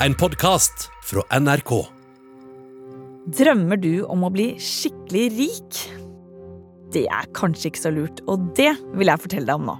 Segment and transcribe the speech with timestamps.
[0.00, 1.70] en podkast fra NRK.
[3.32, 5.78] Drømmer du om å bli skikkelig rik?
[6.92, 9.76] Det er kanskje ikke så lurt, og det vil jeg fortelle deg om nå.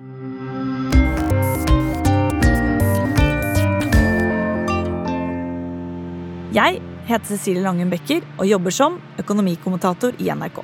[6.56, 10.62] Jeg heter Cecilie Langen Becker og jobber som økonomikommentator i NRK.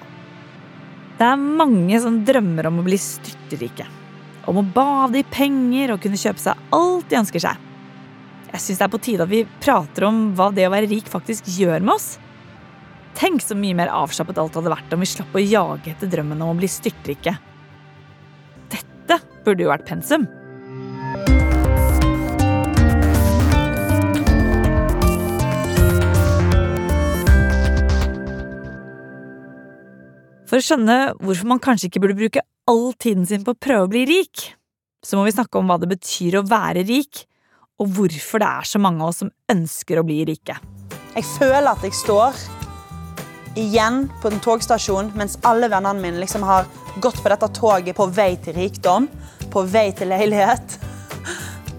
[1.18, 3.84] Det er mange som drømmer om å bli styrterike.
[4.48, 7.68] Om å bade i penger og kunne kjøpe seg alt de ønsker seg.
[8.52, 11.06] Jeg syns det er på tide at vi prater om hva det å være rik
[11.08, 12.18] faktisk gjør med oss.
[13.16, 16.44] Tenk så mye mer avslappet alt hadde vært om vi slapp å jage etter drømmen
[16.44, 17.32] om å bli styrtrike.
[18.72, 20.28] Dette burde jo vært pensum.
[30.44, 33.88] For å skjønne hvorfor man kanskje ikke burde bruke all tiden sin på å prøve
[33.88, 34.50] å bli rik,
[35.00, 37.24] så må vi snakke om hva det betyr å være rik,
[37.80, 40.58] og hvorfor det er så mange av oss som ønsker å bli rike.
[41.12, 42.36] Jeg føler at jeg står
[43.60, 46.68] igjen på en togstasjon mens alle vennene mine liksom har
[47.04, 49.08] gått på dette toget på vei til rikdom,
[49.52, 50.78] på vei til leilighet.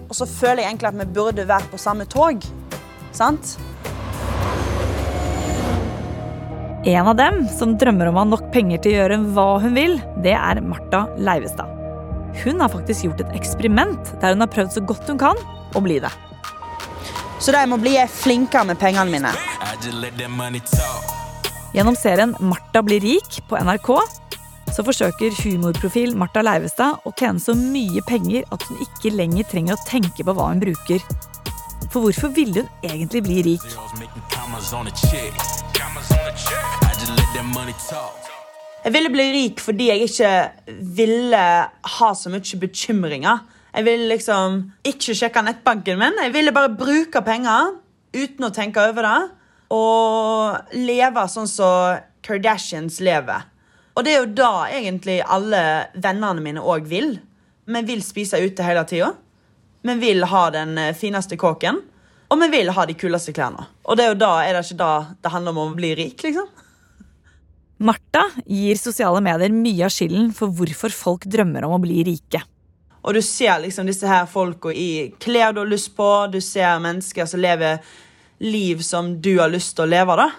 [0.08, 2.44] Og så føler jeg egentlig at vi burde være på samme tog.
[3.14, 3.56] Sant?
[6.84, 9.74] En av dem som drømmer om å ha nok penger til å gjøre hva hun
[9.78, 11.70] vil, det er Martha Leivestad.
[12.44, 15.38] Hun har faktisk gjort et eksperiment der hun har prøvd så godt hun kan
[15.74, 16.12] å bli det.
[17.42, 19.32] Så da må bli flinkere med pengene mine.
[21.74, 23.90] Gjennom serien Marta blir rik på NRK
[24.74, 29.76] så forsøker humorprofil Marta Leivestad å tjene så mye penger at hun ikke lenger trenger
[29.76, 31.04] å tenke på hva hun bruker.
[31.92, 33.66] For hvorfor ville hun egentlig bli rik?
[38.84, 40.32] Jeg ville bli rik fordi jeg ikke
[40.98, 41.44] ville
[41.98, 43.46] ha så mye bekymringer.
[43.74, 46.20] Jeg ville liksom ikke sjekke nettbanken min.
[46.22, 47.74] Jeg ville bare bruke penger
[48.14, 49.20] uten å tenke over det.
[49.74, 53.48] Og leve sånn som Kardashians lever.
[53.94, 55.62] Og det er jo da egentlig alle
[55.94, 57.16] vennene mine òg vil.
[57.66, 59.10] Vi vil spise ute hele tida.
[59.84, 61.82] Vi vil ha den fineste kåken.
[62.30, 63.66] Og vi vil ha de kuleste klærne.
[63.84, 66.22] Og det er jo da er det ikke da det handler om å bli rik,
[66.24, 66.48] liksom.
[67.84, 72.40] Martha gir sosiale medier mye av skylden for hvorfor folk drømmer om å bli rike.
[73.04, 76.80] Og du ser liksom disse her folka i klær du har lyst på, du ser
[76.80, 77.84] mennesker som lever
[78.40, 80.16] liv som du har lyst til å leve.
[80.16, 80.30] da.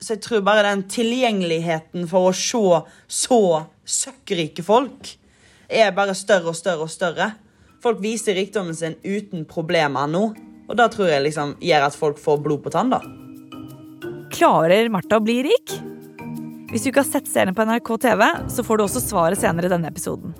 [0.00, 3.42] Så jeg tror bare den tilgjengeligheten for å se så
[3.84, 5.16] søkkrike folk
[5.68, 7.30] er bare større og større og større.
[7.84, 10.30] Folk viser rikdommen sin uten problemer nå.
[10.70, 12.92] Og da tror jeg liksom gjør at folk får blod på tann.
[12.92, 13.00] da.
[14.32, 15.76] Klarer Martha å bli rik?
[16.70, 19.66] Hvis du ikke har sett serien på NRK TV, så får du også svaret senere
[19.66, 20.32] i denne episoden.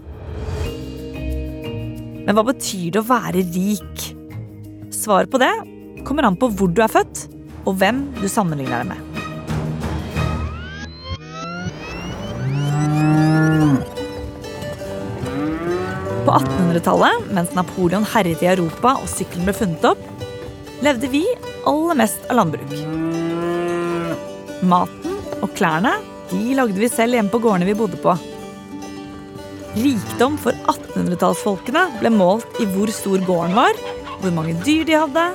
[2.26, 4.08] Men hva betyr det å være rik?
[4.94, 5.52] Svaret på det
[6.06, 7.26] kommer an på hvor du er født,
[7.68, 9.06] og hvem du sammenligner deg med.
[16.26, 20.02] På 1800-tallet, mens Napoleon herjet i Europa og sykkelen ble funnet opp,
[20.84, 21.24] levde vi
[21.68, 22.76] aller mest av landbruk.
[24.68, 25.96] Maten og klærne
[26.30, 28.14] de lagde vi selv hjemme på gårdene vi bodde på.
[29.70, 33.76] Rikdom for 1800-tallsfolkene ble målt i hvor stor gården var,
[34.18, 35.26] hvor mange dyr de hadde,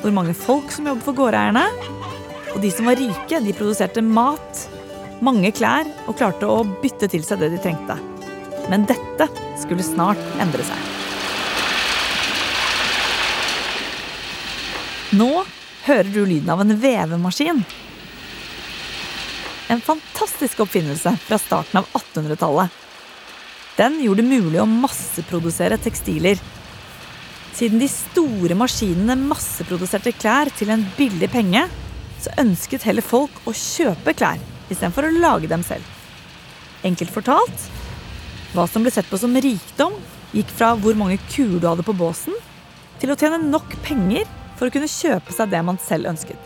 [0.00, 1.66] hvor mange folk som jobbet for gårdeierne.
[2.54, 4.64] Og de som var rike, de produserte mat,
[5.20, 7.98] mange klær og klarte å bytte til seg det de trengte.
[8.72, 9.28] Men dette
[9.60, 10.88] skulle snart endre seg.
[15.20, 15.32] Nå
[15.84, 17.60] hører du lyden av en vevemaskin.
[19.68, 22.81] En fantastisk oppfinnelse fra starten av 1800-tallet.
[23.82, 26.38] Den gjorde det mulig å masseprodusere tekstiler.
[27.56, 31.64] Siden de store maskinene masseproduserte klær til en billig penge,
[32.22, 34.38] så ønsket heller folk å kjøpe klær
[34.68, 35.82] istedenfor å lage dem selv.
[36.86, 37.66] Enkelt fortalt
[38.52, 39.96] hva som ble sett på som rikdom,
[40.36, 42.36] gikk fra hvor mange kuer du hadde på båsen,
[43.02, 44.28] til å tjene nok penger
[44.60, 46.38] for å kunne kjøpe seg det man selv ønsket.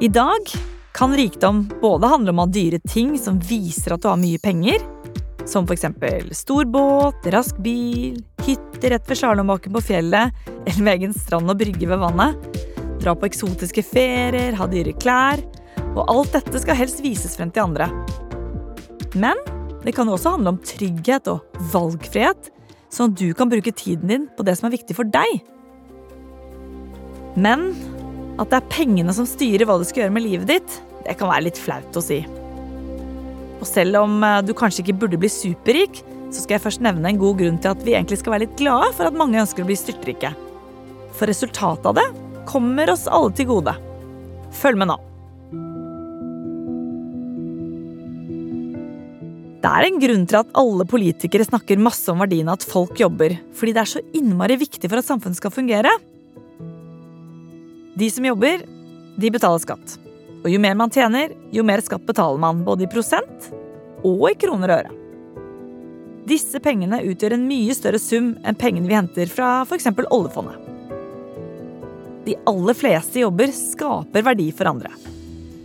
[0.00, 0.54] I dag
[0.94, 4.38] kan rikdom både handle om å ha dyre ting som viser at du har mye
[4.38, 4.82] penger,
[5.44, 5.88] som f.eks.
[6.38, 11.58] stor båt, rask bil, hytte rett ved slalåmbakken på fjellet eller med egen strand og
[11.60, 12.60] brygge ved vannet,
[13.02, 15.42] dra på eksotiske ferier, ha dyre klær
[15.94, 17.86] Og alt dette skal helst vises frem til andre.
[19.14, 19.38] Men
[19.84, 22.48] det kan også handle om trygghet og valgfrihet,
[22.90, 25.42] sånn at du kan bruke tiden din på det som er viktig for deg.
[27.34, 27.72] Men
[28.34, 31.30] at det er pengene som styrer hva du skal gjøre med livet ditt, det kan
[31.30, 32.22] være litt flaut å si.
[33.60, 36.02] Og selv om eh, du kanskje ikke burde bli superrik,
[36.34, 38.58] så skal jeg først nevne en god grunn til at vi egentlig skal være litt
[38.58, 40.32] glade for at mange ønsker å bli styrtrike.
[41.14, 42.06] For resultatet av det
[42.50, 43.76] kommer oss alle til gode.
[44.54, 44.98] Følg med nå.
[49.64, 52.98] Det er en grunn til at alle politikere snakker masse om verdien av at folk
[53.00, 55.94] jobber, fordi det er så innmari viktig for at samfunnet skal fungere.
[57.94, 58.64] De som jobber,
[59.16, 59.98] de betaler skatt.
[60.42, 63.50] Og jo mer man tjener, jo mer skatt betaler man, både i prosent
[64.04, 65.00] og i kroner og øre.
[66.28, 69.90] Disse pengene utgjør en mye større sum enn pengene vi henter fra f.eks.
[70.08, 70.60] oljefondet.
[72.24, 74.90] De aller fleste jobber skaper verdi for andre.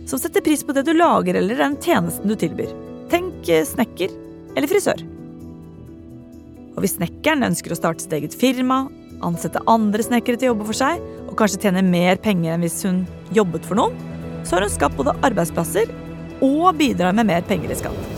[0.06, 2.74] Som setter pris på det du lager eller den tjenesten du tilbyr.
[3.10, 4.12] Tenk snekker
[4.54, 5.00] eller frisør.
[6.76, 8.84] Og hvis snekkeren ønsker å starte sitt eget firma,
[9.24, 11.00] ansette andre snekkere til å jobbe for seg,
[11.30, 13.04] og kanskje tjene mer penger enn hvis hun
[13.34, 13.94] jobbet for noen,
[14.44, 15.92] så har hun skapt både arbeidsplasser
[16.44, 18.08] og bidrar med mer penger i skatt.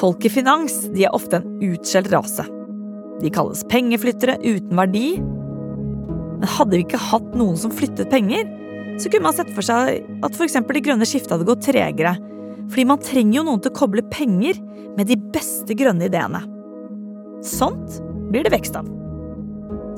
[0.00, 2.44] Folk i finans de er ofte en utskjelt rase.
[3.22, 5.06] De kalles pengeflyttere uten verdi.
[5.20, 8.48] Men hadde vi ikke hatt noen som flyttet penger,
[9.00, 10.58] så kunne man sett for seg at f.eks.
[10.58, 12.16] det grønne skiftet hadde gått tregere.
[12.70, 14.58] Fordi man trenger jo noen til å koble penger
[14.98, 16.42] med de beste grønne ideene.
[17.44, 18.00] Sånt
[18.30, 18.88] blir det vekst av.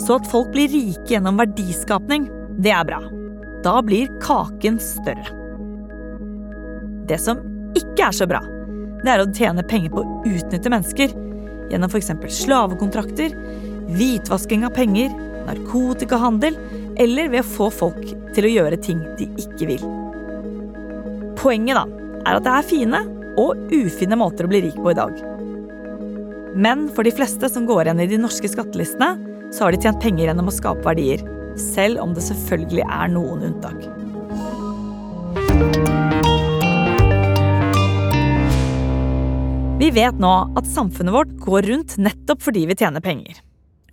[0.03, 2.29] Så at folk blir rike gjennom verdiskapning,
[2.63, 3.01] det er bra.
[3.65, 5.33] Da blir kaken større.
[7.07, 7.41] Det som
[7.79, 8.43] ikke er så bra,
[9.03, 11.15] det er å tjene penger på å utnytte mennesker.
[11.71, 12.13] Gjennom f.eks.
[12.43, 13.35] slavekontrakter,
[13.91, 15.13] hvitvasking av penger,
[15.47, 16.59] narkotikahandel
[16.99, 18.03] eller ved å få folk
[18.35, 19.85] til å gjøre ting de ikke vil.
[21.39, 21.85] Poenget da,
[22.27, 23.03] er at det er fine
[23.39, 25.19] og ufine måter å bli rik på i dag.
[26.57, 30.03] Men for de fleste som går igjen i de norske skattelistene, så har de tjent
[30.03, 31.23] penger gjennom å skape verdier.
[31.57, 33.87] Selv om det selvfølgelig er noen unntak.
[39.77, 43.39] Vi vet nå at samfunnet vårt går rundt nettopp fordi vi tjener penger.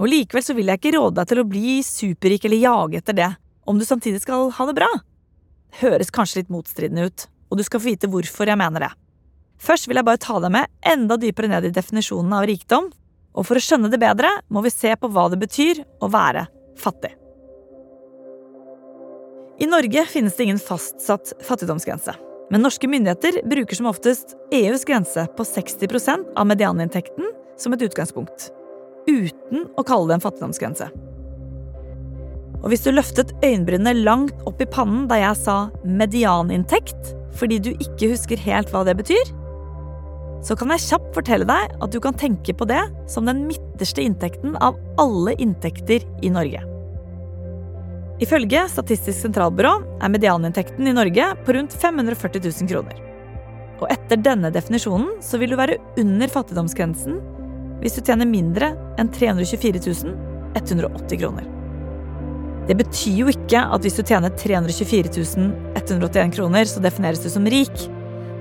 [0.02, 3.18] Og likevel så vil jeg ikke råde deg til å bli superrik eller jage etter
[3.18, 3.30] det,
[3.68, 4.90] om du samtidig skal ha det bra.
[5.84, 8.92] Høres kanskje litt motstridende ut, og du skal få vite hvorfor jeg mener det.
[9.64, 12.90] Først vil jeg bare ta deg med enda dypere ned i definisjonen av rikdom,
[13.34, 16.46] og for å skjønne det bedre må vi se på hva det betyr å være
[16.80, 17.14] fattig.
[19.62, 22.16] I Norge finnes det ingen fastsatt fattigdomsgrense.
[22.52, 28.50] Men norske myndigheter bruker som oftest EUs grense på 60% av medianinntekten som et utgangspunkt,
[29.08, 30.90] uten å kalle det en fattigdomsgrense.
[32.64, 37.72] Og hvis du løftet øyenbrynene langt opp i pannen da jeg sa medianinntekt, fordi du
[37.74, 39.34] ikke husker helt hva det betyr,
[40.44, 44.04] så kan jeg kjapt fortelle deg at du kan tenke på det som den midterste
[44.04, 46.64] inntekten av alle inntekter i Norge.
[48.24, 49.72] Ifølge Statistisk sentralbyrå
[50.04, 53.00] er medianinntekten i Norge på rundt 540 000 kroner.
[53.82, 57.18] Og etter denne definisjonen så vil du være under fattigdomsgrensen
[57.82, 58.70] hvis du tjener mindre
[59.02, 60.14] enn 324
[60.54, 61.50] 180 kroner.
[62.68, 65.10] Det betyr jo ikke at hvis du tjener 324
[65.76, 67.74] 181 kroner, så defineres du som rik.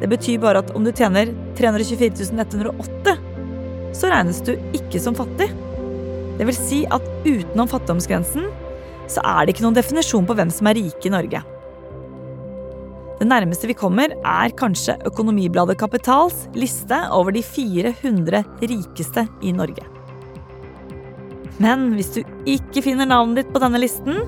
[0.02, 3.14] Det betyr bare at om du tjener 324 108,
[3.94, 5.46] så regnes du ikke som fattig.
[6.40, 8.48] Det vil si at utenom fattigdomsgrensen
[9.12, 11.42] så er det ikke noen definisjon på hvem som er rike i Norge.
[13.20, 19.86] Det nærmeste vi kommer, er kanskje Økonomibladet Kapitals liste over de 400 rikeste i Norge.
[21.62, 24.24] Men hvis du ikke finner navnet ditt på denne listen,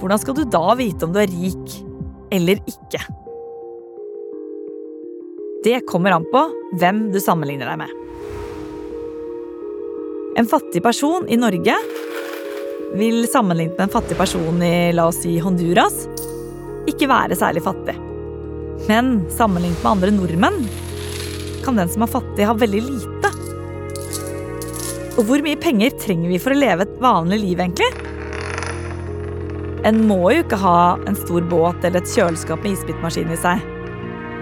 [0.00, 1.82] hvordan skal du da vite om du er rik
[2.32, 3.02] eller ikke?
[5.64, 6.40] Det kommer an på
[6.80, 7.98] hvem du sammenligner deg med.
[10.40, 11.76] En fattig person i Norge
[12.98, 16.06] vil sammenlignet med en fattig person i la oss si Honduras
[16.90, 17.94] ikke være særlig fattig.
[18.88, 20.58] Men sammenlignet med andre nordmenn
[21.62, 23.30] kan den som er fattig, ha veldig lite.
[25.12, 27.92] Og hvor mye penger trenger vi for å leve et vanlig liv, egentlig?
[29.86, 33.71] En må jo ikke ha en stor båt eller et kjøleskap med isbitmaskin i seg.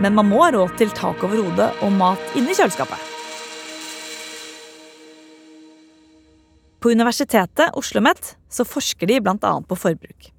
[0.01, 3.09] Men man må ha råd til tak over hodet og mat inni kjøleskapet.
[6.81, 9.51] På universitetet Oslo OsloMet så forsker de bl.a.
[9.61, 10.31] på forbruk.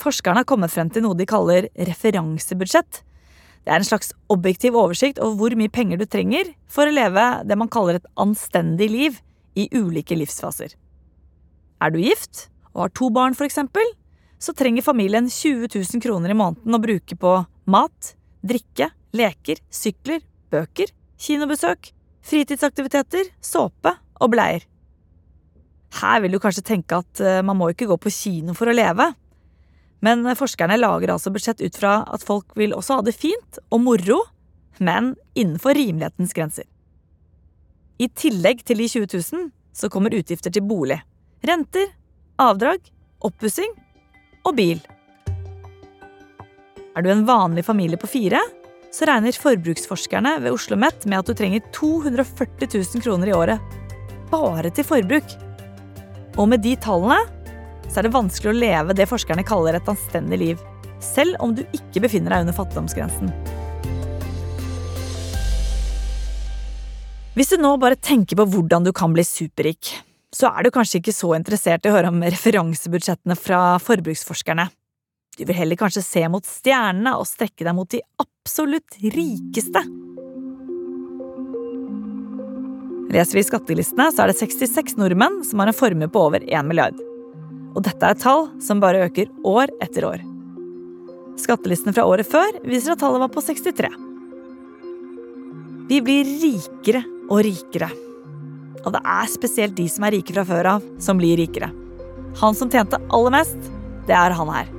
[0.00, 3.02] Forskerne har kommet frem til noe de kaller referansebudsjett.
[3.62, 7.26] Det er en slags objektiv oversikt over hvor mye penger du trenger for å leve
[7.44, 9.20] det man kaller et anstendig liv
[9.52, 10.72] i ulike livsfaser.
[11.82, 13.60] Er du gift og har to barn, f.eks.,
[14.42, 17.36] så trenger familien 20 000 kroner i måneden å bruke på
[17.70, 18.14] mat,
[18.46, 20.22] drikke, leker, sykler,
[20.52, 21.92] bøker, kinobesøk,
[22.26, 24.66] fritidsaktiviteter, såpe og bleier.
[26.00, 28.76] Her vil du kanskje tenke at eh, man må ikke gå på kino for å
[28.76, 29.10] leve.
[30.02, 33.84] Men forskerne lager altså budsjett ut fra at folk vil også ha det fint og
[33.84, 34.18] moro,
[34.82, 36.66] men innenfor rimelighetens grenser.
[38.02, 40.98] I tillegg til de 20 000 så kommer utgifter til bolig,
[41.42, 41.88] Renter,
[42.38, 42.82] avdrag,
[43.26, 43.72] oppussing
[44.46, 44.82] og bil.
[46.92, 48.40] Er du en vanlig familie på fire,
[48.92, 53.78] så regner forbruksforskerne ved Oslo OsloMet med at du trenger 240 000 kroner i året
[54.32, 55.32] bare til forbruk.
[56.36, 57.16] Og med de tallene
[57.88, 60.60] så er det vanskelig å leve det forskerne kaller et anstendig liv,
[61.00, 63.32] selv om du ikke befinner deg under fattigdomsgrensen.
[67.32, 69.94] Hvis du nå bare tenker på hvordan du kan bli superrik,
[70.32, 74.68] så er du kanskje ikke så interessert i å høre om referansebudsjettene fra forbruksforskerne.
[75.38, 79.80] Du vil heller kanskje se mot stjernene og strekke deg mot de absolutt rikeste.
[83.12, 86.68] Leser vi skattelistene, så er det 66 nordmenn som har en formue på over 1
[86.68, 87.00] milliard.
[87.72, 90.24] Og dette er et tall som bare øker år etter år.
[91.40, 93.88] Skattelistene fra året før viser at tallet var på 63.
[95.88, 97.88] Vi blir rikere og rikere.
[98.82, 101.72] Og det er spesielt de som er rike fra før av, som blir rikere.
[102.44, 103.72] Han som tjente aller mest,
[104.08, 104.72] det er han her.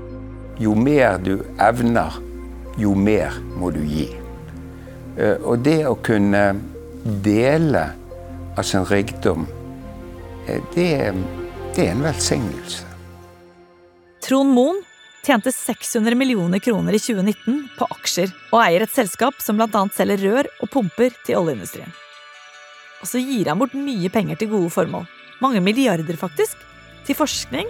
[0.62, 2.20] Jo mer du evner,
[2.78, 4.08] jo mer må du gi.
[5.18, 6.44] Eh, og det å kunne
[7.26, 7.84] dele
[8.58, 9.48] av sin rikdom,
[10.48, 10.90] eh, det,
[11.76, 12.86] det er en velsignelse.
[14.24, 14.80] Trond Moen
[15.24, 19.84] tjente 600 millioner kroner i 2019 på aksjer, og eier et selskap som bl.a.
[19.96, 21.92] selger rør og pumper til oljeindustrien.
[23.04, 25.08] Og så gir han bort mye penger til gode formål.
[25.44, 26.56] Mange milliarder, faktisk.
[27.04, 27.68] Til forskning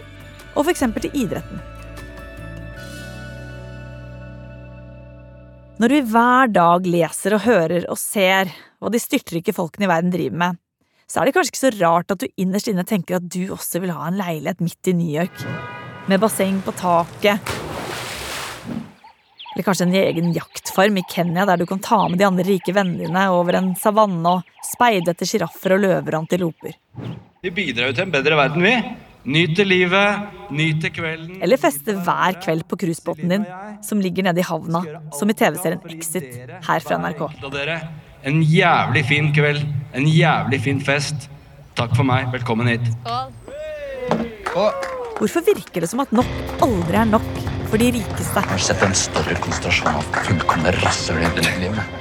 [0.53, 0.83] og f.eks.
[1.01, 1.72] til idretten.
[5.83, 8.47] Når vi hver dag leser og hører og ser
[8.79, 10.59] hva de styrtrike folkene i verden driver med,
[11.11, 13.81] så er det kanskje ikke så rart at du innerst inne tenker at du også
[13.83, 15.43] vil ha en leilighet midt i New York.
[16.07, 17.51] Med basseng på taket.
[19.51, 22.71] Eller kanskje en egen jaktfarm i Kenya der du kan ta med de andre rike
[22.71, 26.79] vennene dine over en savanne og speide etter sjiraffer og løver og antiloper.
[27.43, 28.77] Vi bidrar jo til en bedre verden, vi.
[29.23, 33.45] Nyte livet, nyte kvelden Eller feste hver kveld på cruisebåten din,
[33.81, 34.81] som ligger nede i havna,
[35.15, 36.25] som i TV-serien Exit
[36.67, 37.21] her fra NRK.
[38.27, 39.61] En jævlig fin kveld,
[39.95, 41.29] en jævlig fin fest.
[41.79, 42.27] Takk for meg.
[42.35, 42.83] Velkommen hit.
[44.51, 46.27] Hvorfor virker det som at nok
[46.63, 47.29] aldri er nok
[47.71, 48.43] for de rikeste?
[48.43, 51.95] Jeg har sett en større konsentrasjon av fullkomne rasshøl i livet.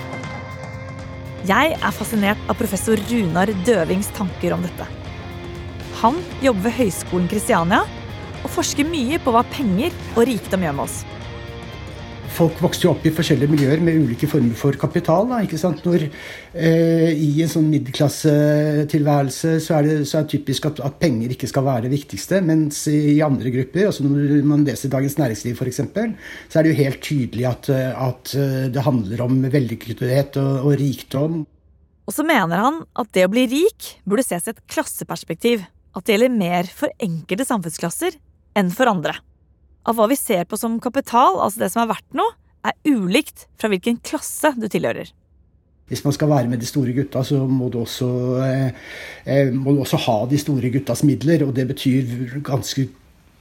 [1.47, 4.91] Jeg er fascinert av professor Runar Døvings tanker om dette.
[6.03, 7.85] Han jobber ved Høgskolen Kristiania
[8.43, 11.03] og forsker mye på hva penger og rikdom gjør med oss.
[12.33, 15.29] Folk vokste jo opp i forskjellige miljøer med ulike former for kapital.
[15.31, 15.85] Da, ikke sant?
[15.87, 16.09] Når,
[16.57, 21.37] eh, I en sånn middelklassetilværelse så er det så er det typisk at, at, penger
[21.37, 22.41] ikke skal være det viktigste.
[22.49, 25.83] Mens i andre grupper, altså når man leser Dagens Næringsliv f.eks.,
[26.49, 28.33] så er det jo helt tydelig at, at
[28.75, 31.45] det handler om vellykkethet og, og rikdom.
[32.11, 36.07] Og så mener han at det å bli rik burde ses i et klasseperspektiv at
[36.07, 38.17] det gjelder mer for enkelte samfunnsklasser
[38.59, 39.17] enn for andre.
[39.89, 43.49] Av hva vi ser på som kapital, altså det som er verdt noe, er ulikt
[43.59, 45.11] fra hvilken klasse du tilhører.
[45.91, 48.09] Hvis man skal være med de store gutta, så må du også,
[48.47, 48.71] eh,
[49.27, 51.43] eh må du også ha de store guttas midler.
[51.45, 52.87] Og det betyr ganske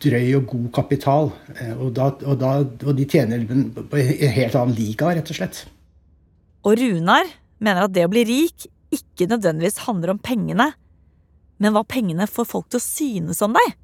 [0.01, 1.31] drøy og god kapital.
[1.55, 5.37] Eh, og, da, og, da, og de tjener på en helt annen liga, rett og
[5.37, 5.63] slett.
[6.65, 7.29] Og Runar
[7.61, 10.71] mener at det å bli rik ikke nødvendigvis handler om pengene,
[11.61, 13.77] men hva pengene får folk til å synes om deg.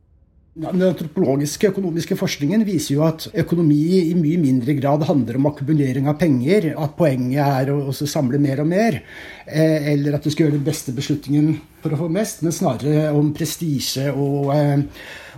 [0.58, 6.08] Den antropologiske økonomiske forskningen viser jo at økonomi i mye mindre grad handler om akkumulering
[6.10, 8.98] av penger, at poenget er å samle mer og mer,
[9.46, 13.12] eh, eller at du skal gjøre den beste beslutningen for å få mest, men snarere
[13.14, 14.82] om prestisje og eh,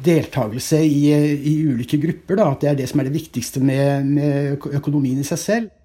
[0.07, 1.01] deltakelse i,
[1.35, 2.39] i, ulike grupper.
[2.39, 5.75] Da, at det er det som er det viktigste med, med økonomien i seg selv.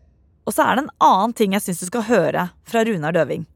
[0.46, 3.48] Og så er det en annen ting jeg syns du skal høre fra Runar Døving.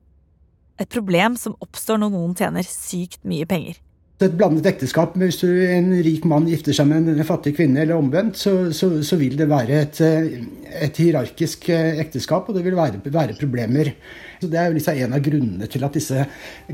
[0.78, 3.78] Et problem som oppstår når noen tjener sykt mye penger.
[4.18, 8.00] Et blandet ekteskap, hvis du, en rik mann gifter seg med en fattig kvinne, eller
[8.00, 12.98] omvendt, så, så, så vil det være et, et, hierarkisk ekteskap, og det vil være,
[13.14, 13.92] være problemer.
[14.40, 16.26] Så det er jo liksom en av grunnene til at disse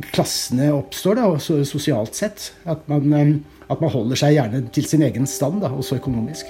[0.09, 2.49] klassene oppstår, da, også sosialt sett.
[2.65, 3.13] At man,
[3.69, 6.49] at man, holder seg gjerne til sin egen stand, da, også økonomisk.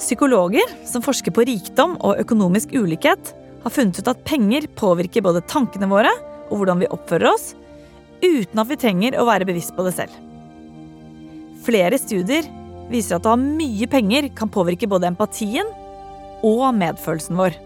[0.00, 3.32] Psykologer som forsker på rikdom og økonomisk ulikhet,
[3.64, 6.12] har funnet ut at penger påvirker både tankene våre
[6.50, 7.52] og hvordan vi oppfører oss,
[8.24, 10.14] uten at vi trenger å være bevisst på det selv.
[11.64, 12.46] Flere studier
[12.90, 15.68] viser at å ha mye penger kan påvirke både empatien
[16.46, 17.58] og medfølelsen vår.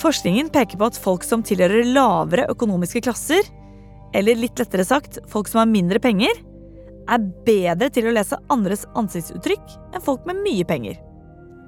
[0.00, 3.46] Forskningen peker på at folk som tilhører lavere økonomiske klasser,
[4.14, 6.34] eller litt lettere sagt folk som har mindre penger,
[7.04, 10.98] er bedre til å lese andres ansiktsuttrykk enn folk med mye penger.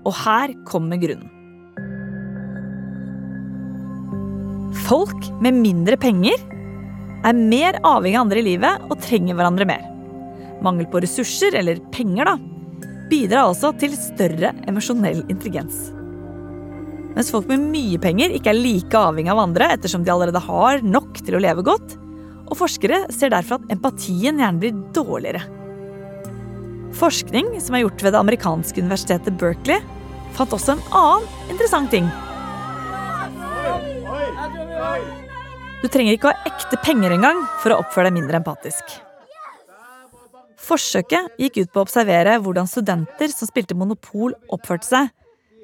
[0.07, 1.36] Og her kommer grunnen.
[4.87, 6.41] Folk med mindre penger
[7.27, 9.85] er mer avhengig av andre i livet og trenger hverandre mer.
[10.65, 12.37] Mangel på ressurser, eller penger, da,
[13.11, 15.91] bidrar altså til større emosjonell intelligens.
[17.17, 20.83] Mens folk med mye penger ikke er like avhengig av andre ettersom de allerede har
[20.85, 21.97] nok til å leve godt,
[22.47, 25.43] og forskere ser derfor at empatien gjerne blir dårligere.
[26.97, 29.83] Forskning som er gjort ved det amerikanske universitetet Berkeley,
[30.37, 32.09] fant også en annen interessant ting.
[35.83, 38.97] Du trenger ikke å ha ekte penger engang for å oppføre deg mindre empatisk.
[40.67, 45.13] Forsøket gikk ut på å observere hvordan studenter som spilte Monopol, oppførte seg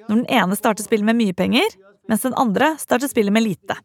[0.09, 1.66] når den ene startet spillet med mye penger,
[2.11, 3.76] mens den andre startet spillet med lite.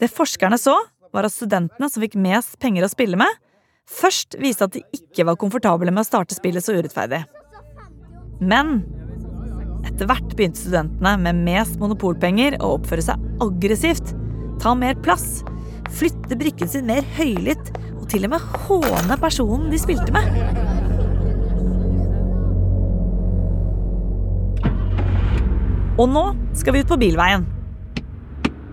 [0.00, 0.74] Det forskerne så,
[1.14, 3.30] var at studentene som fikk mest penger å spille med,
[3.86, 7.22] først viste at de ikke var komfortable med å starte spillet så urettferdig.
[8.42, 8.80] Men
[9.84, 14.14] etter hvert begynte studentene med mest monopolpenger å oppføre seg aggressivt,
[14.62, 15.42] ta mer plass,
[15.94, 20.72] flytte brikken sin mer høylytt og til og med håne personen de spilte med.
[25.94, 26.24] Og nå
[26.58, 27.44] skal vi ut på bilveien.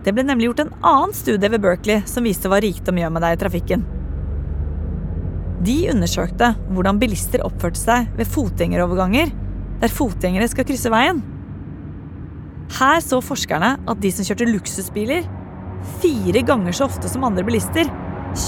[0.01, 3.21] Det ble nemlig gjort en annen studie ved Berkeley som viste hva rikdom gjør med
[3.25, 3.83] deg i trafikken.
[5.61, 9.29] De undersøkte hvordan bilister oppførte seg ved fotgjengeroverganger
[9.81, 11.21] der fotgjengere skal krysse veien.
[12.77, 15.25] Her så forskerne at de som kjørte luksusbiler,
[16.01, 17.89] fire ganger så ofte som andre bilister,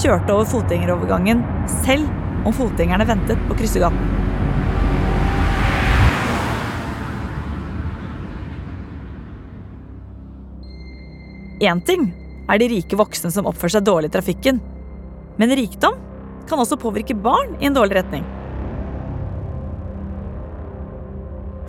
[0.00, 1.42] kjørte over fotgjengerovergangen
[1.82, 2.06] selv
[2.46, 4.12] om fotgjengerne ventet på kryssegaten.
[11.64, 12.08] Én ting
[12.50, 14.58] er de rike voksne som oppfører seg dårlig i trafikken,
[15.40, 15.96] men rikdom
[16.48, 18.24] kan også påvirke barn i en dårlig retning.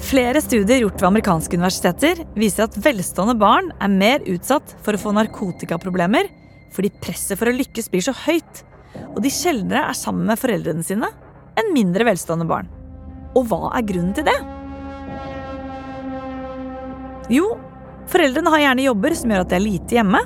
[0.05, 5.01] Flere studier gjort ved amerikanske universiteter viser at velstående barn er mer utsatt for å
[5.01, 6.29] få narkotikaproblemer
[6.75, 8.61] fordi presset for å lykkes blir så høyt,
[9.15, 11.09] og de sjeldnere er sammen med foreldrene sine
[11.57, 12.69] enn mindre velstående barn.
[13.33, 14.35] Og hva er grunnen til det?
[17.33, 17.47] Jo,
[18.11, 20.21] foreldrene har gjerne jobber som gjør at de er lite hjemme,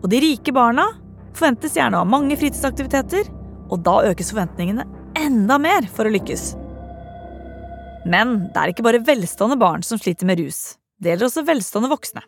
[0.00, 0.88] og de rike barna
[1.36, 3.30] forventes gjerne å ha mange fritidsaktiviteter,
[3.70, 4.88] og da økes forventningene
[5.22, 6.54] enda mer for å lykkes.
[8.04, 10.76] Men det er ikke bare velstående barn som sliter med rus.
[11.00, 12.24] Det gjelder også velstående voksne.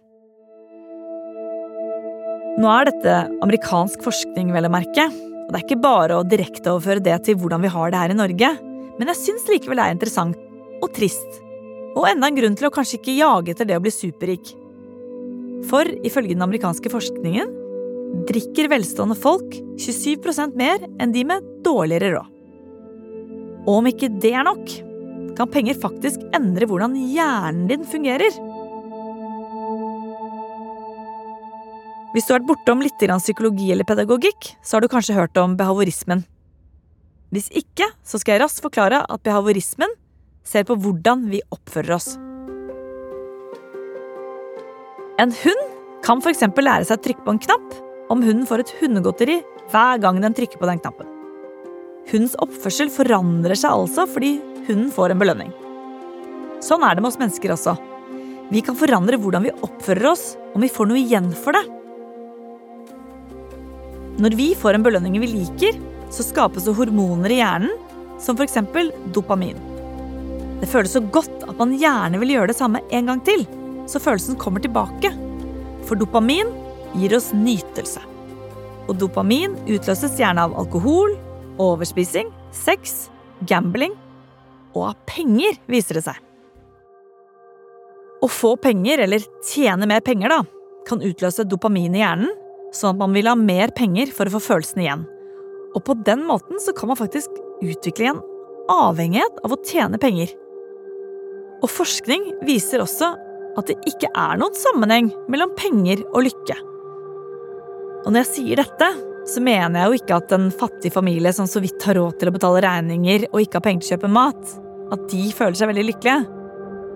[2.57, 5.11] Nå er dette amerikansk forskning, vel å merke.
[5.47, 8.17] Og det er ikke bare å direkteoverføre det til hvordan vi har det her i
[8.17, 8.53] Norge.
[8.97, 10.39] Men jeg syns likevel det er interessant.
[10.81, 11.43] Og trist.
[11.97, 14.55] Og enda en grunn til å kanskje ikke jage etter det å bli superrik.
[15.69, 17.53] For ifølge den amerikanske forskningen
[18.29, 22.33] drikker velstående folk 27% mer enn de med dårligere råd.
[23.67, 24.71] Og om ikke det er nok,
[25.37, 28.33] kan penger faktisk endre hvordan hjernen din fungerer.
[32.17, 35.57] Hvis du har vært bortom litt psykologi eller pedagogikk, så har du kanskje hørt om
[35.59, 36.25] behaviorismen.
[37.35, 39.93] Hvis ikke, så skal jeg raskt forklare at behaviorismen
[40.47, 42.15] ser på hvordan vi oppfører oss.
[45.21, 45.67] En hund
[46.07, 46.45] kan f.eks.
[46.45, 47.77] lære seg å trykke på en knapp
[48.13, 49.41] om hunden får et hundegodteri
[49.73, 51.16] hver gang den trykker på den knappen.
[52.07, 54.37] Hundens oppførsel forandrer seg altså fordi
[54.69, 55.49] hunden får en belønning.
[56.63, 57.75] Sånn er det med oss mennesker også.
[58.53, 61.65] Vi kan forandre hvordan vi oppfører oss om vi får noe igjen for det.
[64.23, 65.77] Når vi får en belønning vi liker,
[66.15, 67.75] så skapes det hormoner i hjernen,
[68.23, 68.57] som f.eks.
[69.13, 69.59] dopamin.
[70.63, 73.43] Det føles så godt at man gjerne vil gjøre det samme en gang til,
[73.91, 75.11] så følelsen kommer tilbake.
[75.85, 76.55] For dopamin
[76.97, 78.01] gir oss nytelse.
[78.87, 81.19] Og dopamin utløses gjerne av alkohol,
[81.63, 83.09] overspising, sex,
[83.49, 83.95] gambling
[84.77, 86.21] og av penger, viser det seg.
[88.25, 90.41] Å få penger, eller tjene mer penger, da,
[90.89, 92.33] kan utløse dopamin i hjernen,
[92.75, 95.05] sånn at man vil ha mer penger for å få følelsen igjen.
[95.77, 97.33] Og på den måten så kan man faktisk
[97.65, 98.23] utvikle en
[98.73, 100.33] avhengighet av å tjene penger.
[101.63, 103.13] Og forskning viser også
[103.57, 106.57] at det ikke er noen sammenheng mellom penger og lykke.
[108.07, 108.89] Og når jeg sier dette,
[109.27, 112.31] så mener jeg jo ikke at en fattig familie som så vidt har råd til
[112.31, 114.53] å betale regninger og ikke har penger til å kjøpe mat,
[114.95, 116.21] at de føler seg veldig lykkelige.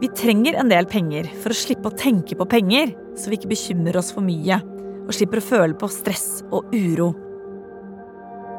[0.00, 3.50] Vi trenger en del penger for å slippe å tenke på penger, så vi ikke
[3.50, 4.60] bekymrer oss for mye
[5.00, 7.08] og slipper å føle på stress og uro.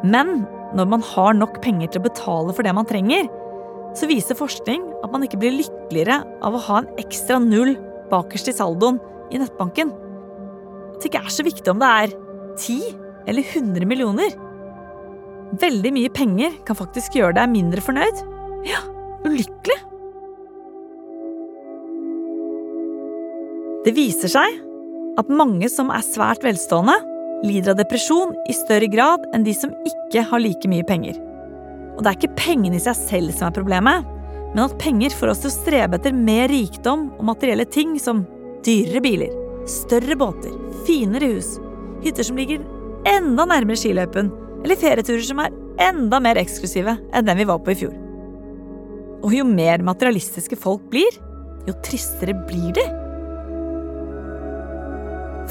[0.04, 0.42] Men
[0.76, 3.30] når man har nok penger til å betale for det man trenger,
[3.96, 7.78] så viser forskning at man ikke blir lykkeligere av å ha en ekstra null
[8.12, 9.00] bakerst i saldoen
[9.32, 9.96] i nettbanken.
[10.92, 12.18] At det ikke er så viktig om det er
[12.58, 12.82] 10
[13.32, 14.34] eller 100 millioner.
[15.62, 18.22] Veldig mye penger kan faktisk gjøre deg mindre fornøyd.
[18.68, 18.82] Ja,
[19.28, 19.80] ulykkelig.
[23.82, 24.60] Det viser seg
[25.20, 26.96] at mange som er svært velstående,
[27.42, 31.18] lider av depresjon i større grad enn de som ikke har like mye penger.
[31.98, 34.06] Og det er ikke pengene i seg selv som er problemet,
[34.52, 38.24] men at penger får oss til å strebe etter mer rikdom og materielle ting som
[38.66, 39.34] dyrere biler,
[39.70, 40.54] større båter,
[40.86, 41.56] finere hus,
[42.06, 42.64] hytter som ligger
[43.10, 47.74] enda nærmere skiløypen, eller ferieturer som er enda mer eksklusive enn den vi var på
[47.74, 47.94] i fjor.
[49.22, 51.20] Og jo mer materialistiske folk blir,
[51.68, 52.86] jo tristere blir de.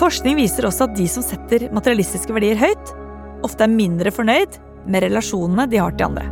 [0.01, 2.95] Forskning viser også at de som setter materialistiske verdier høyt,
[3.47, 4.59] ofte er mindre fornøyd
[4.91, 6.29] med relasjonene de har til andre.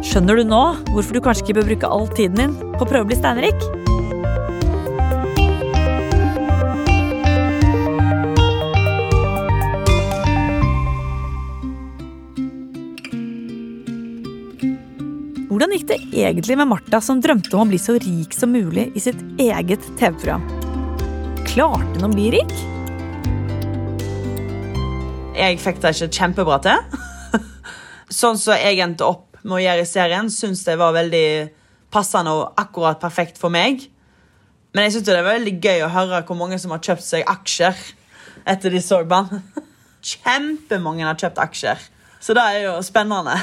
[0.00, 0.62] Skjønner du nå
[0.94, 3.79] hvorfor du kanskje ikke bør bruke all tiden din på å prøve å bli steinrik?
[15.60, 18.86] Hvordan gikk det egentlig med Martha som drømte om å bli så rik som mulig
[18.96, 20.40] i sitt eget TV-program?
[21.44, 22.54] Klarte hun å bli rik?
[25.36, 27.02] Jeg fikk det ikke kjempebra til.
[28.20, 31.26] sånn som jeg endte opp med å gjøre i serien, syns jeg var veldig
[31.92, 33.84] passende og akkurat perfekt for meg.
[34.72, 37.28] Men jeg synes det var veldig gøy å høre hvor mange som har kjøpt seg
[37.28, 37.84] aksjer
[38.48, 39.02] etter de så.
[40.14, 41.84] Kjempemange har kjøpt aksjer.
[42.16, 43.36] Så det er jo spennende.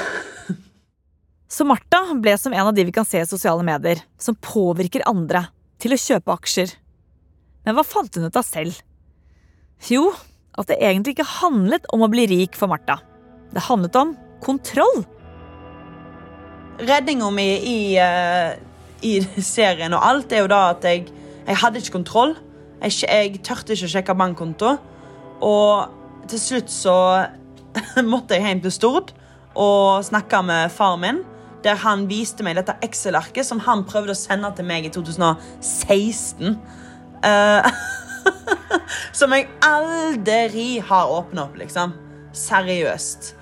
[1.47, 5.05] Så Martha ble som en av de vi kan se i sosiale medier, som påvirker
[5.07, 5.45] andre
[5.79, 6.73] til å kjøpe aksjer.
[7.63, 8.81] Men hva fant hun ut av selv?
[9.87, 10.09] Jo,
[10.59, 12.97] at det egentlig ikke handlet om å bli rik for Martha.
[13.53, 14.11] Det handlet om
[14.43, 15.05] kontroll.
[16.83, 18.57] Redninga mi i, eh,
[19.07, 21.07] i serien og alt er jo da at jeg,
[21.47, 22.35] jeg hadde ikke kontroll.
[22.81, 24.75] Jeg, jeg tørte ikke å sjekke bankkonto.
[25.47, 26.97] Og til slutt så
[28.11, 29.15] måtte jeg hjem til Stord
[29.57, 31.23] og snakke med far min
[31.67, 36.57] der han viste meg dette Excel-arket som han prøvde å sende til meg i 2016.
[37.23, 37.67] Uh,
[39.19, 41.95] som jeg aldri har åpna opp, liksom.
[42.37, 43.33] Seriøst.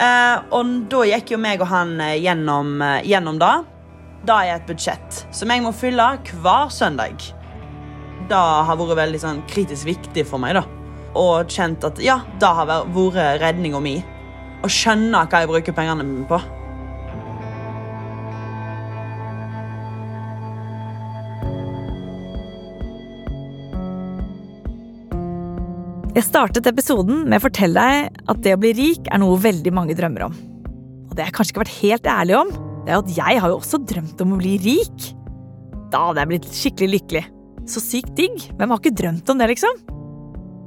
[0.00, 3.54] Uh, og da gikk jo meg og han uh, gjennom, gjennom det.
[4.28, 6.10] Det er et budsjett som jeg må fylle
[6.42, 7.22] hver søndag.
[8.30, 10.58] Det har vært veldig sånn, kritisk viktig for meg.
[10.60, 10.66] da.
[11.18, 13.96] Og kjent at ja, det har vært redninga mi.
[14.60, 16.38] Å skjønne hva jeg bruker pengene mine på.
[26.20, 29.70] Jeg startet episoden med å fortelle deg at det å bli rik er noe veldig
[29.72, 30.34] mange drømmer om.
[31.08, 32.50] Og det jeg kanskje ikke har vært helt ærlig om,
[32.84, 35.06] det er at jeg har jo også drømt om å bli rik.
[35.88, 37.24] Da hadde jeg blitt skikkelig lykkelig.
[37.72, 38.36] Så sykt digg.
[38.52, 39.80] Hvem har ikke drømt om det, liksom?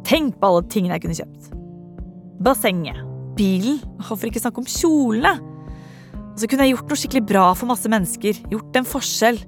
[0.10, 1.54] Tenk på alle tingene jeg kunne kjøpt.
[2.50, 3.06] Bassenget.
[3.38, 3.78] Bilen.
[4.02, 5.38] Hvorfor ikke snakke om kjolene?
[6.34, 8.42] Og så kunne jeg gjort noe skikkelig bra for masse mennesker.
[8.56, 9.44] Gjort en forskjell.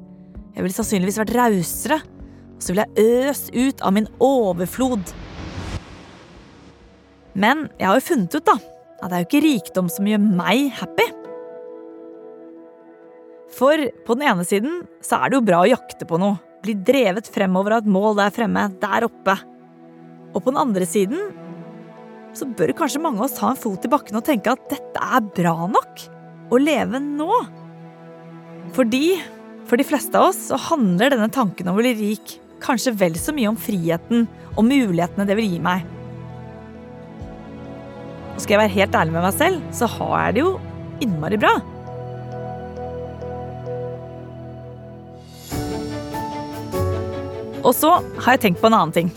[0.53, 2.03] Jeg ville sannsynligvis vært rausere.
[2.53, 5.15] Og så ville jeg øst ut av min overflod.
[7.35, 8.55] Men jeg har jo funnet ut da,
[9.01, 11.07] at det er jo ikke rikdom som gjør meg happy.
[13.55, 16.39] For på den ene siden så er det jo bra å jakte på noe.
[16.65, 19.35] Bli drevet fremover av et mål der fremme, der oppe.
[20.33, 21.29] Og på den andre siden
[22.35, 25.03] så bør kanskje mange av oss ta en fot i bakken og tenke at dette
[25.03, 26.07] er bra nok.
[26.51, 27.29] Å leve nå.
[28.75, 29.05] Fordi
[29.69, 33.15] for de fleste av oss så handler denne tanken om å bli rik kanskje vel
[33.19, 35.85] så mye om friheten og mulighetene det vil gi meg.
[38.35, 40.51] Og skal jeg være helt ærlig med meg selv, så har jeg det jo
[41.03, 41.55] innmari bra.
[47.65, 49.07] Og så har jeg tenkt på en annen ting.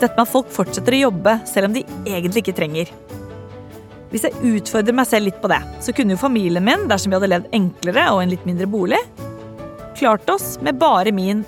[0.00, 2.90] Dette med at folk fortsetter å jobbe selv om de egentlig ikke trenger.
[4.10, 7.18] Hvis jeg utfordrer meg selv litt på det, så kunne jo familien min, dersom vi
[7.18, 9.00] hadde levd enklere og en litt mindre bolig,
[9.98, 11.44] klart oss med bare min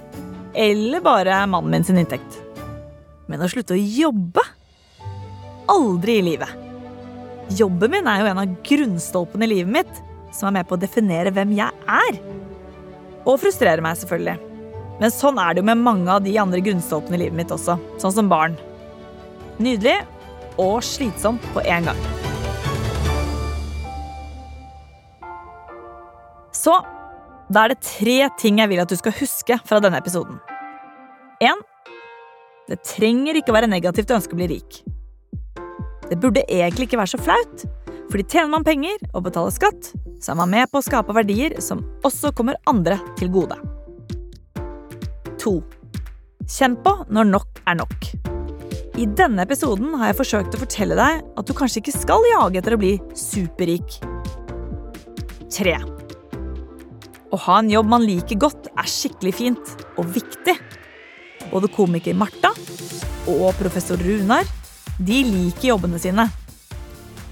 [0.57, 2.39] eller bare mannen min sin inntekt.
[3.27, 4.45] Men å slutte å jobbe?
[5.71, 6.66] Aldri i livet.
[7.55, 9.99] Jobben min er jo en av grunnstolpene i livet mitt,
[10.35, 12.19] som er med på å definere hvem jeg er.
[13.27, 14.35] Og frustrerer meg, selvfølgelig.
[14.99, 17.77] Men sånn er det jo med mange av de andre grunnstolpene i livet mitt også,
[18.03, 18.57] sånn som barn.
[19.63, 20.01] Nydelig
[20.59, 22.03] og slitsomt på en gang.
[26.57, 26.75] Så
[27.53, 30.41] da er det tre ting jeg vil at du skal huske fra denne episoden.
[31.45, 31.63] 1.
[32.67, 34.83] Det trenger ikke være negativt å ønske å bli rik.
[36.11, 37.65] Det burde egentlig ikke være så flaut,
[38.11, 39.91] fordi tjener man penger og betaler skatt,
[40.23, 43.59] så er man med på å skape verdier som også kommer andre til gode.
[45.43, 45.57] 2.
[46.47, 48.09] Kjenn på når nok er nok.
[48.97, 52.63] I denne episoden har jeg forsøkt å fortelle deg at du kanskje ikke skal jage
[52.63, 53.99] etter å bli superrik.
[55.53, 55.75] 3.
[57.35, 60.55] Å ha en jobb man liker godt, er skikkelig fint og viktig.
[61.51, 62.55] Både komiker Martha
[63.27, 64.47] og professor Runar
[64.99, 66.29] de liker jobbene sine.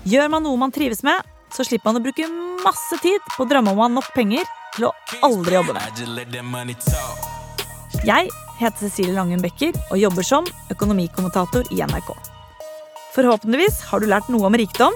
[0.04, 1.22] Gjør man noe man trives med,
[1.54, 2.28] så slipper man å bruke
[2.64, 4.92] masse tid på å drømme om å ha nok penger til å
[5.24, 5.84] aldri jobbe med.
[8.04, 12.12] Jeg heter Cecilie Langen Becker og jobber som økonomikommentator i NRK.
[13.14, 14.94] Forhåpentligvis har du lært noe om rikdom,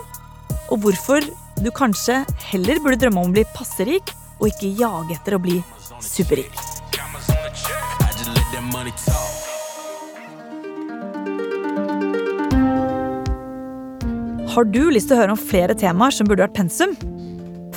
[0.69, 1.25] og hvorfor
[1.63, 5.43] du kanskje heller burde drømme om å bli passe rik, og ikke jage etter å
[5.43, 5.57] bli
[6.05, 6.53] superrik.
[14.59, 16.97] Har du lyst til å høre om flere temaer som burde vært pensum?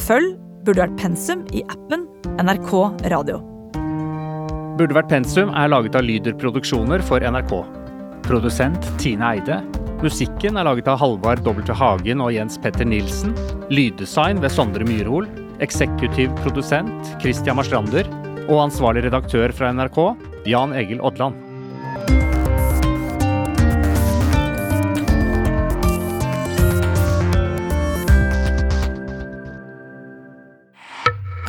[0.01, 0.31] Følg
[0.65, 2.07] Burde vært pensum i appen
[2.41, 2.71] NRK
[3.13, 3.35] Radio.
[4.79, 7.53] Burde vært pensum er laget av Lyder Produksjoner for NRK.
[8.25, 9.59] Produsent Tine Eide.
[10.01, 11.61] Musikken er laget av Halvard W.
[11.69, 13.37] Hagen og Jens Petter Nilsen.
[13.69, 15.29] Lyddesign ved Sondre Myrhol.
[15.61, 18.09] Eksekutiv produsent Christian Marstrander.
[18.47, 20.01] Og ansvarlig redaktør fra NRK,
[20.49, 22.40] Jan Egil Odland.